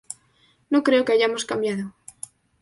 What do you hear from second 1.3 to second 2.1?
cambiado.